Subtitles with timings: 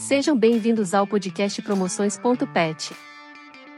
[0.00, 2.96] Sejam bem-vindos ao podcast Promoções.pet.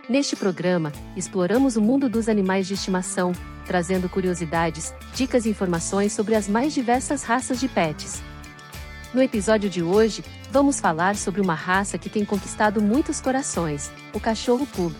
[0.08, 3.32] Neste programa, exploramos o mundo dos animais de estimação,
[3.66, 8.22] trazendo curiosidades, dicas e informações sobre as mais diversas raças de pets.
[9.12, 14.20] No episódio de hoje, vamos falar sobre uma raça que tem conquistado muitos corações, o
[14.20, 14.94] cachorro pug.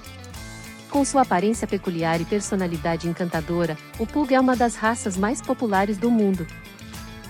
[0.91, 5.97] Com sua aparência peculiar e personalidade encantadora, o pug é uma das raças mais populares
[5.97, 6.45] do mundo,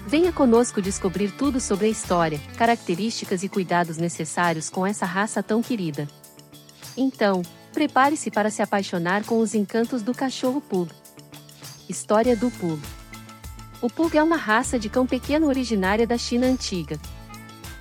[0.07, 5.63] Venha conosco descobrir tudo sobre a história, características e cuidados necessários com essa raça tão
[5.63, 6.09] querida.
[6.97, 10.91] Então, prepare-se para se apaixonar com os encantos do cachorro Pug.
[11.89, 12.81] História do Pug.
[13.81, 16.99] O Pug é uma raça de cão pequeno originária da China antiga.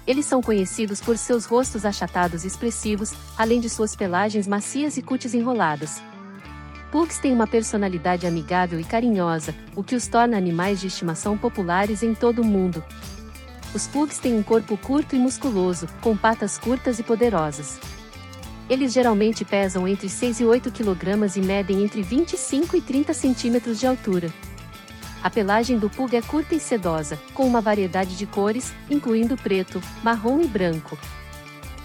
[0.06, 5.02] Eles são conhecidos por seus rostos achatados e expressivos, além de suas pelagens macias e
[5.02, 6.02] cutis enroladas.
[6.92, 12.04] Pugs têm uma personalidade amigável e carinhosa, o que os torna animais de estimação populares
[12.04, 12.84] em todo o mundo.
[13.74, 17.80] Os pugs têm um corpo curto e musculoso, com patas curtas e poderosas.
[18.70, 23.74] Eles geralmente pesam entre 6 e 8 kg e medem entre 25 e 30 cm
[23.74, 24.34] de altura.
[25.24, 29.82] A pelagem do pug é curta e sedosa, com uma variedade de cores, incluindo preto,
[30.04, 30.98] marrom e branco.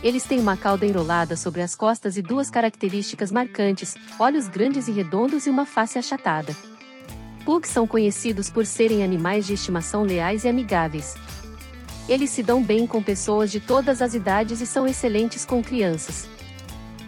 [0.02, 4.92] Eles têm uma cauda enrolada sobre as costas e duas características marcantes: olhos grandes e
[4.92, 6.54] redondos e uma face achatada.
[7.44, 11.14] Pugs são conhecidos por serem animais de estimação leais e amigáveis.
[12.08, 16.28] Eles se dão bem com pessoas de todas as idades e são excelentes com crianças.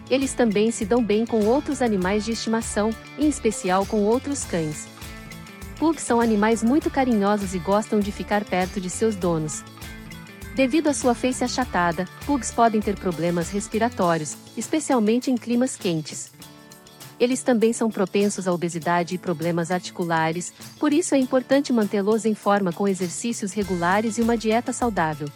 [0.09, 4.87] Eles também se dão bem com outros animais de estimação, em especial com outros cães.
[5.77, 9.63] Pugs são animais muito carinhosos e gostam de ficar perto de seus donos,
[10.59, 16.33] Devido à sua face achatada, pugs podem ter problemas respiratórios, especialmente em climas quentes.
[17.17, 22.35] Eles também são propensos à obesidade e problemas articulares, por isso é importante mantê-los em
[22.35, 25.29] forma com exercícios regulares e uma dieta saudável.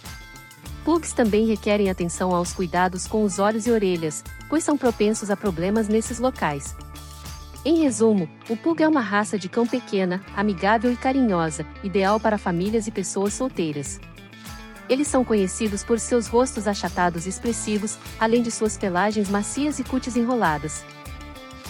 [0.84, 5.38] Pugs também requerem atenção aos cuidados com os olhos e orelhas, pois são propensos a
[5.38, 6.76] problemas nesses locais.
[7.64, 12.38] Em resumo, o Pug é uma raça de cão pequena, amigável e carinhosa, ideal para
[12.38, 14.02] famílias e pessoas solteiras.
[14.90, 19.84] Eles são conhecidos por seus rostos achatados e expressivos, além de suas pelagens macias e
[19.84, 20.84] cutis enroladas.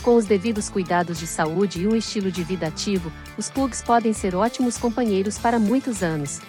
[0.01, 4.11] Com os devidos cuidados de saúde e um estilo de vida ativo, os pugs podem
[4.11, 6.41] ser ótimos companheiros para muitos anos.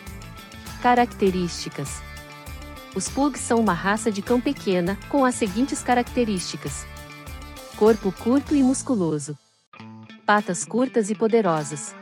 [0.82, 2.02] Características:
[2.96, 6.84] Os pugs são uma raça de cão pequena, com as seguintes características:
[7.76, 9.38] corpo curto e musculoso,
[10.26, 11.94] patas curtas e poderosas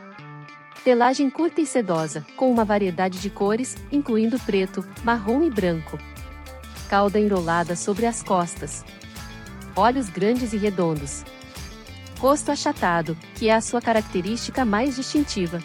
[0.83, 5.97] Pelagem curta e sedosa, com uma variedade de cores, incluindo preto, marrom e branco.
[6.89, 8.83] Cauda enrolada sobre as costas.
[9.77, 11.23] Olhos grandes e redondos.
[12.19, 15.63] Rosto achatado, que é a sua característica mais distintiva.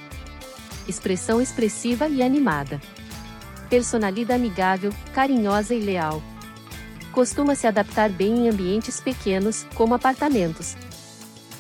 [0.87, 2.81] Expressão expressiva e animada.
[3.69, 6.23] Personalidade amigável, carinhosa e leal.
[7.11, 10.77] Costuma se adaptar bem em ambientes pequenos, como apartamentos,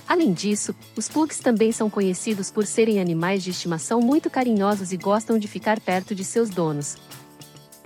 [0.08, 4.96] Além disso, os pugs também são conhecidos por serem animais de estimação muito carinhosos e
[4.96, 6.96] gostam de ficar perto de seus donos.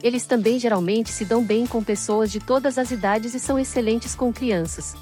[0.01, 4.15] Eles também geralmente se dão bem com pessoas de todas as idades e são excelentes
[4.15, 4.95] com crianças.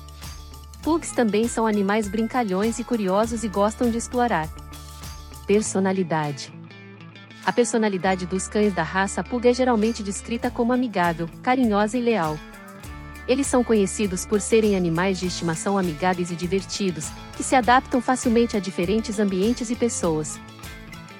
[0.83, 4.49] Pugs também são animais brincalhões e curiosos e gostam de explorar.
[5.47, 6.51] Personalidade:
[7.45, 12.39] A personalidade dos cães da raça Pug é geralmente descrita como amigável, carinhosa e leal.
[13.31, 18.57] Eles são conhecidos por serem animais de estimação amigáveis e divertidos, que se adaptam facilmente
[18.57, 20.41] a diferentes ambientes e pessoas.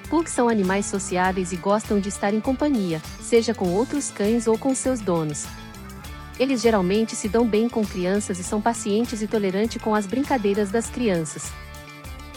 [0.09, 4.57] Pugs são animais sociáveis e gostam de estar em companhia, seja com outros cães ou
[4.57, 5.45] com seus donos.
[6.37, 10.69] Eles geralmente se dão bem com crianças e são pacientes e tolerantes com as brincadeiras
[10.69, 11.49] das crianças.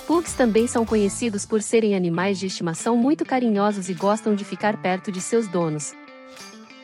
[0.06, 4.76] Pugs também são conhecidos por serem animais de estimação muito carinhosos e gostam de ficar
[4.76, 5.94] perto de seus donos.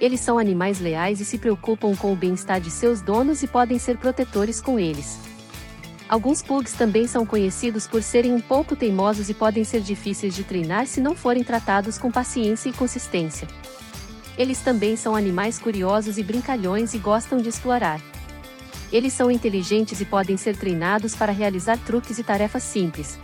[0.00, 3.78] Eles são animais leais e se preocupam com o bem-estar de seus donos e podem
[3.78, 5.18] ser protetores com eles.
[6.08, 10.42] Alguns pugs também são conhecidos por serem um pouco teimosos e podem ser difíceis de
[10.42, 13.46] treinar se não forem tratados com paciência e consistência.
[14.38, 18.00] Eles também são animais curiosos e brincalhões e gostam de explorar.
[18.90, 23.18] Eles são inteligentes e podem ser treinados para realizar truques e tarefas simples,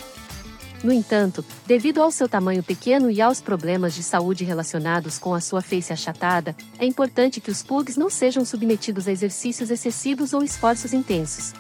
[0.83, 5.41] no entanto, devido ao seu tamanho pequeno e aos problemas de saúde relacionados com a
[5.41, 10.43] sua face achatada, é importante que os pugs não sejam submetidos a exercícios excessivos ou
[10.43, 11.55] esforços intensos.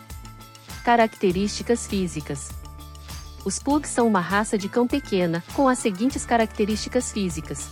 [0.84, 2.50] Características físicas:
[3.44, 7.68] Os pugs são uma raça de cão pequena, com as seguintes características físicas: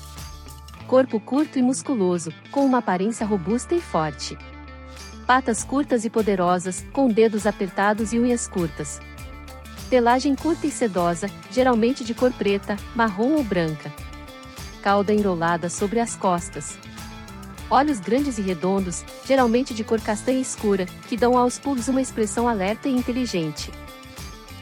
[0.88, 4.36] corpo curto e musculoso, com uma aparência robusta e forte.
[5.26, 9.00] Patas curtas e poderosas, com dedos apertados e unhas curtas,
[9.94, 13.92] Pelagem curta e sedosa, geralmente de cor preta, marrom ou branca.
[14.82, 16.76] Cauda enrolada sobre as costas.
[17.70, 22.48] Olhos grandes e redondos, geralmente de cor castanha escura, que dão aos pugs uma expressão
[22.48, 23.70] alerta e inteligente.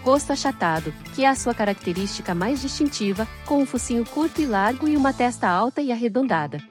[0.03, 4.87] Rosto achatado, que é a sua característica mais distintiva, com um focinho curto e largo
[4.87, 6.63] e uma testa alta e arredondada.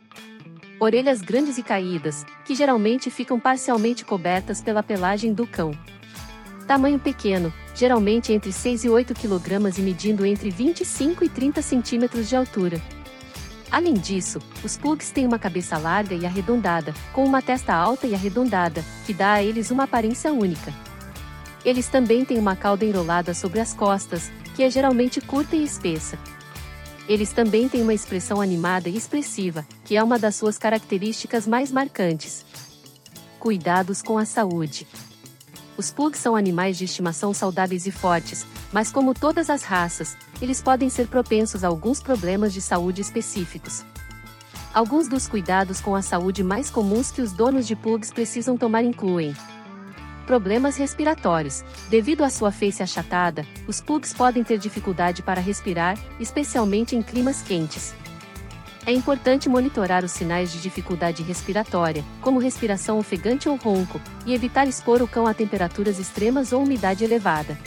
[0.79, 5.71] Orelhas grandes e caídas, que geralmente ficam parcialmente cobertas pela pelagem do cão.
[6.67, 12.23] Tamanho pequeno, geralmente entre 6 e 8 kg e medindo entre 25 e 30 cm
[12.27, 12.81] de altura.
[13.71, 18.13] Além disso, os pugs têm uma cabeça larga e arredondada, com uma testa alta e
[18.13, 20.73] arredondada, que dá a eles uma aparência única.
[21.63, 26.19] Eles também têm uma cauda enrolada sobre as costas, que é geralmente curta e espessa.
[27.07, 31.71] Eles também têm uma expressão animada e expressiva, que é uma das suas características mais
[31.71, 32.45] marcantes.
[33.39, 34.85] Cuidados com a saúde.
[35.81, 40.61] Os pugs são animais de estimação saudáveis e fortes, mas como todas as raças, eles
[40.61, 43.83] podem ser propensos a alguns problemas de saúde específicos.
[44.75, 48.83] Alguns dos cuidados com a saúde mais comuns que os donos de pugs precisam tomar
[48.83, 49.35] incluem
[50.27, 51.63] Problemas respiratórios.
[51.89, 57.41] Devido à sua face achatada, os pugs podem ter dificuldade para respirar, especialmente em climas
[57.41, 57.95] quentes.
[58.85, 64.67] É importante monitorar os sinais de dificuldade respiratória, como respiração ofegante ou ronco, e evitar
[64.67, 67.57] expor o cão a temperaturas extremas ou umidade elevada.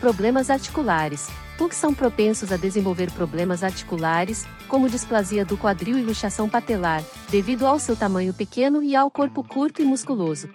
[0.00, 1.28] Problemas articulares.
[1.56, 7.64] Pugs são propensos a desenvolver problemas articulares, como displasia do quadril e luxação patelar, devido
[7.64, 10.48] ao seu tamanho pequeno e ao corpo curto e musculoso.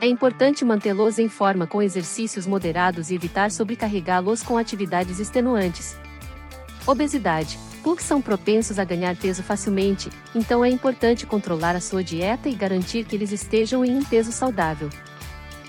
[0.00, 5.96] É importante mantê-los em forma com exercícios moderados e evitar sobrecarregá-los com atividades extenuantes.
[6.86, 7.58] Obesidade.
[7.86, 12.52] Pugs são propensos a ganhar peso facilmente, então é importante controlar a sua dieta e
[12.52, 14.90] garantir que eles estejam em um peso saudável.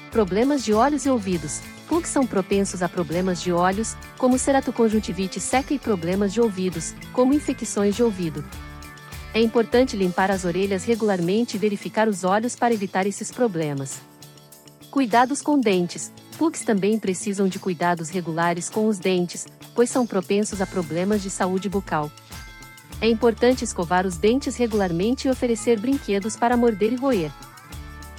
[0.09, 1.61] Problemas de olhos e ouvidos.
[1.87, 7.35] Pugs são propensos a problemas de olhos, como ceratoconjuntivite seca e problemas de ouvidos, como
[7.35, 8.43] infecções de ouvido.
[9.31, 14.01] É importante limpar as orelhas regularmente e verificar os olhos para evitar esses problemas.
[14.89, 16.11] Cuidados com dentes.
[16.37, 21.29] Pugs também precisam de cuidados regulares com os dentes, pois são propensos a problemas de
[21.29, 22.11] saúde bucal.
[23.01, 27.31] É importante escovar os dentes regularmente e oferecer brinquedos para morder e roer.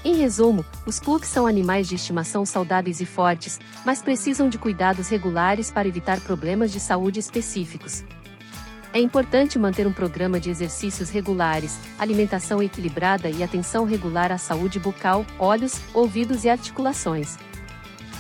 [0.05, 5.09] Em resumo, os pugs são animais de estimação saudáveis e fortes, mas precisam de cuidados
[5.09, 8.05] regulares para evitar problemas de saúde específicos.
[8.93, 14.79] É importante manter um programa de exercícios regulares, alimentação equilibrada e atenção regular à saúde
[14.79, 17.37] bucal, olhos, ouvidos e articulações.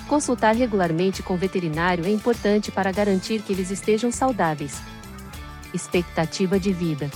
[0.08, 4.81] Consultar regularmente com veterinário é importante para garantir que eles estejam saudáveis.
[5.75, 7.10] Expectativa de vida: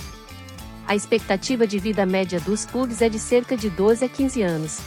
[0.87, 4.79] A expectativa de vida média dos pugs é de cerca de 12 a 15 anos.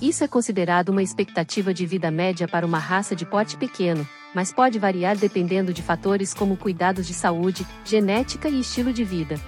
[0.00, 4.50] Isso é considerado uma expectativa de vida média para uma raça de porte pequeno, mas
[4.50, 9.38] pode variar dependendo de fatores como cuidados de saúde, genética e estilo de vida.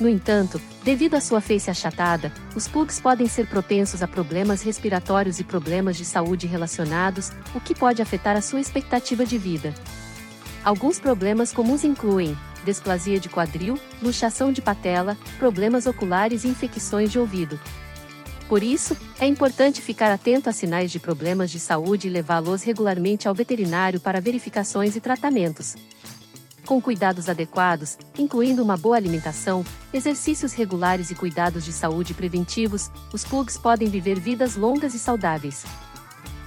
[0.00, 5.38] No entanto, devido à sua face achatada, os pugs podem ser propensos a problemas respiratórios
[5.38, 9.74] e problemas de saúde relacionados, o que pode afetar a sua expectativa de vida.
[10.64, 17.18] Alguns problemas comuns incluem displasia de quadril, luxação de patela, problemas oculares e infecções de
[17.18, 17.60] ouvido.
[18.48, 23.28] Por isso, é importante ficar atento a sinais de problemas de saúde e levá-los regularmente
[23.28, 25.76] ao veterinário para verificações e tratamentos.
[26.70, 33.24] Com cuidados adequados, incluindo uma boa alimentação, exercícios regulares e cuidados de saúde preventivos, os
[33.24, 35.64] pugs podem viver vidas longas e saudáveis.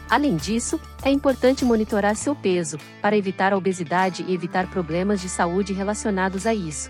[0.10, 5.28] Além disso, é importante monitorar seu peso, para evitar a obesidade e evitar problemas de
[5.28, 6.90] saúde relacionados a isso.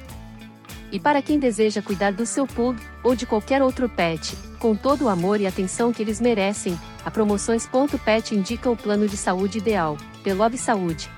[0.91, 5.05] E para quem deseja cuidar do seu pug, ou de qualquer outro pet, com todo
[5.05, 9.97] o amor e atenção que eles merecem, a Promoções.pet indica o plano de saúde ideal,
[10.23, 11.09] Pelob Saúde.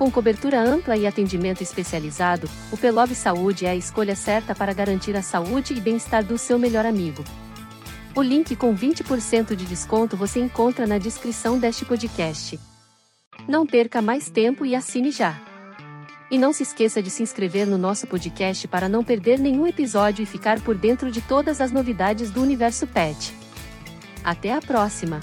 [0.00, 5.14] Com cobertura ampla e atendimento especializado, o Pelob Saúde é a escolha certa para garantir
[5.14, 7.22] a saúde e bem-estar do seu melhor amigo.
[8.16, 12.58] O link com 20% de desconto você encontra na descrição deste podcast.
[13.46, 15.38] Não perca mais tempo e assine já!
[16.30, 20.22] E não se esqueça de se inscrever no nosso podcast para não perder nenhum episódio
[20.22, 23.36] e ficar por dentro de todas as novidades do universo pet.
[24.24, 25.20] Até a próxima!